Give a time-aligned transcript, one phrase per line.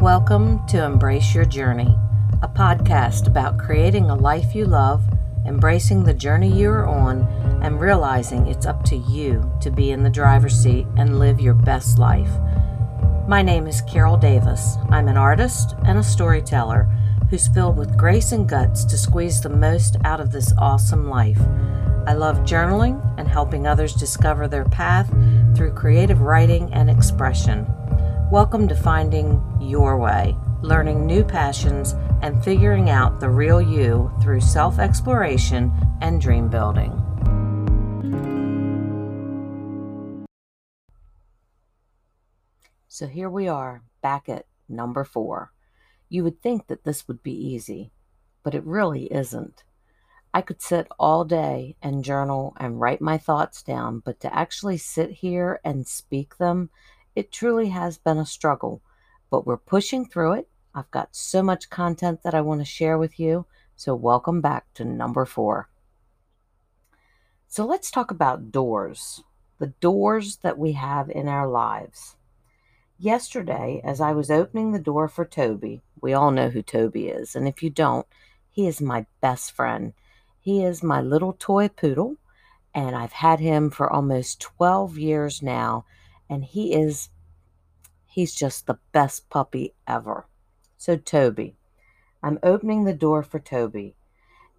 [0.00, 1.94] Welcome to Embrace Your Journey,
[2.40, 5.02] a podcast about creating a life you love,
[5.46, 7.24] embracing the journey you are on,
[7.62, 11.52] and realizing it's up to you to be in the driver's seat and live your
[11.52, 12.30] best life.
[13.28, 14.76] My name is Carol Davis.
[14.88, 16.84] I'm an artist and a storyteller
[17.28, 21.42] who's filled with grace and guts to squeeze the most out of this awesome life.
[22.06, 25.10] I love journaling and helping others discover their path
[25.54, 27.66] through creative writing and expression.
[28.30, 34.40] Welcome to finding your way, learning new passions, and figuring out the real you through
[34.40, 36.92] self exploration and dream building.
[42.86, 45.50] So here we are, back at number four.
[46.08, 47.90] You would think that this would be easy,
[48.44, 49.64] but it really isn't.
[50.32, 54.76] I could sit all day and journal and write my thoughts down, but to actually
[54.76, 56.70] sit here and speak them
[57.14, 58.82] it truly has been a struggle,
[59.30, 60.48] but we're pushing through it.
[60.74, 63.46] I've got so much content that I want to share with you.
[63.76, 65.68] So, welcome back to number four.
[67.48, 69.22] So, let's talk about doors
[69.60, 72.16] the doors that we have in our lives.
[72.98, 77.36] Yesterday, as I was opening the door for Toby, we all know who Toby is,
[77.36, 78.06] and if you don't,
[78.48, 79.92] he is my best friend.
[80.40, 82.16] He is my little toy poodle,
[82.74, 85.84] and I've had him for almost 12 years now
[86.30, 87.10] and he is
[88.06, 90.26] he's just the best puppy ever.
[90.78, 91.56] So Toby,
[92.22, 93.96] I'm opening the door for Toby.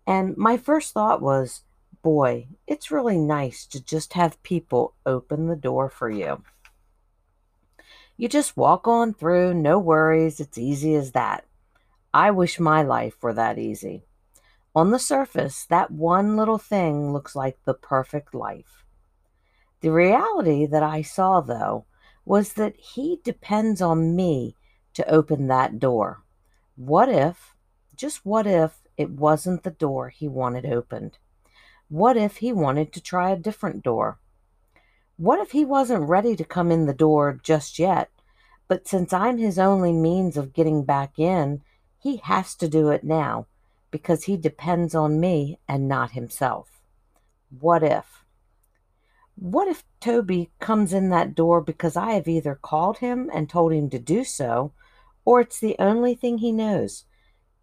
[0.06, 1.62] And my first thought was,
[2.02, 6.44] boy, it's really nice to just have people open the door for you.
[8.18, 11.46] You just walk on through, no worries, it's easy as that.
[12.14, 14.04] I wish my life were that easy.
[14.76, 18.86] On the surface, that one little thing looks like the perfect life.
[19.82, 21.86] The reality that I saw, though,
[22.24, 24.56] was that he depends on me
[24.94, 26.24] to open that door.
[26.76, 27.56] What if,
[27.96, 31.18] just what if, it wasn't the door he wanted opened?
[31.90, 34.20] What if he wanted to try a different door?
[35.18, 38.10] What if he wasn't ready to come in the door just yet,
[38.68, 41.64] but since I'm his only means of getting back in,
[42.00, 43.48] he has to do it now
[43.90, 46.82] because he depends on me and not himself?
[47.60, 48.24] What if?
[49.42, 53.74] What if Toby comes in that door because I have either called him and told
[53.74, 54.72] him to do so,
[55.26, 57.06] or it's the only thing he knows?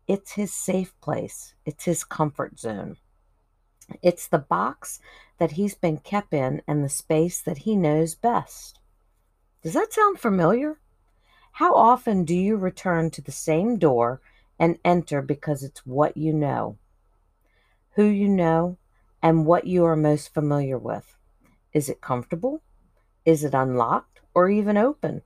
[0.09, 2.97] It's his safe place, it's his comfort zone.
[4.03, 4.99] It's the box
[5.39, 8.81] that he's been kept in and the space that he knows best.
[9.63, 10.81] Does that sound familiar?
[11.53, 14.21] How often do you return to the same door
[14.59, 16.77] and enter because it's what you know,
[17.93, 18.79] who you know,
[19.23, 21.15] and what you are most familiar with?
[21.73, 22.63] Is it comfortable?
[23.25, 25.23] Is it unlocked or even open?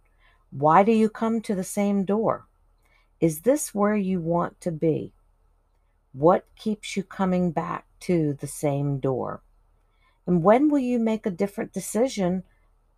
[0.51, 2.47] Why do you come to the same door?
[3.21, 5.13] Is this where you want to be?
[6.13, 9.43] What keeps you coming back to the same door?
[10.27, 12.43] And when will you make a different decision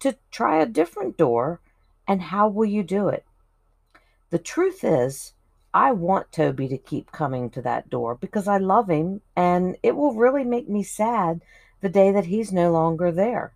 [0.01, 1.61] to try a different door?
[2.09, 3.25] And how will you do it?
[4.31, 5.35] The truth is,
[5.73, 9.97] I want Toby to keep coming to that door because I love him, and it
[9.97, 11.41] will really make me sad
[11.85, 13.53] the day that he's no longer there.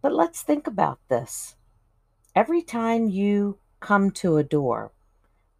[0.00, 1.56] But let's think about this.
[2.36, 4.92] Every time you come to a door,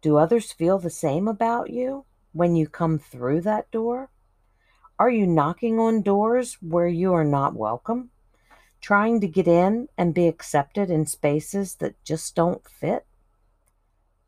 [0.01, 4.09] do others feel the same about you when you come through that door?
[4.97, 8.11] Are you knocking on doors where you are not welcome?
[8.79, 13.05] Trying to get in and be accepted in spaces that just don't fit?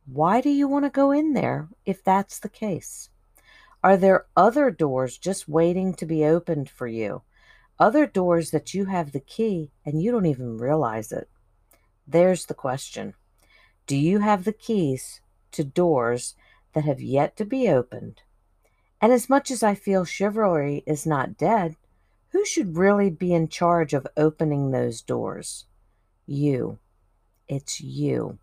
[0.06, 3.10] Why do you want to go in there if that's the case?
[3.84, 7.24] Are there other doors just waiting to be opened for you?
[7.80, 11.28] Other doors that you have the key and you don't even realize it?
[12.08, 13.16] There's the question
[13.88, 15.22] Do you have the keys
[15.54, 16.36] to doors
[16.74, 18.22] that have yet to be opened?
[19.02, 21.76] And as much as I feel chivalry is not dead,
[22.30, 25.66] who should really be in charge of opening those doors?
[26.28, 26.78] You.
[27.48, 28.38] It's you.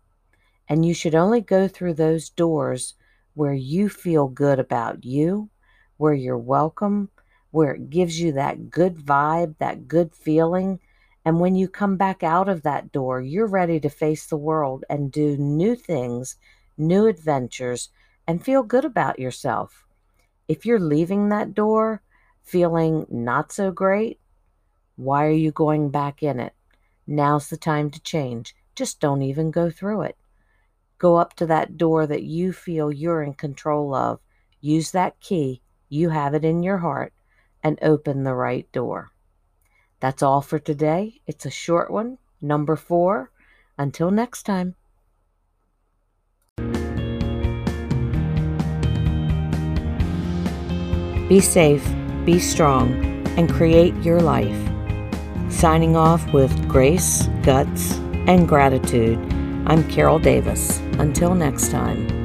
[0.67, 2.95] And you should only go through those doors
[3.39, 5.49] where you feel good about you,
[5.95, 7.09] where you're welcome,
[7.51, 10.77] where it gives you that good vibe, that good feeling.
[11.23, 14.83] And when you come back out of that door, you're ready to face the world
[14.89, 16.35] and do new things,
[16.77, 17.87] new adventures,
[18.27, 19.85] and feel good about yourself.
[20.49, 22.01] If you're leaving that door
[22.43, 24.19] feeling not so great,
[24.97, 26.51] why are you going back in it?
[27.07, 28.53] Now's the time to change.
[28.75, 30.17] Just don't even go through it.
[30.99, 34.19] Go up to that door that you feel you're in control of.
[34.59, 35.61] Use that key.
[35.87, 37.13] You have it in your heart
[37.63, 39.11] and open the right door.
[40.01, 41.21] That's all for today.
[41.25, 43.31] It's a short one, number four.
[43.77, 44.75] Until next time.
[51.29, 51.87] Be safe,
[52.25, 52.91] be strong,
[53.37, 54.69] and create your life.
[55.49, 57.93] Signing off with grace, guts,
[58.27, 59.38] and gratitude
[59.69, 60.79] I'm Carol Davis.
[60.97, 62.18] Until next time.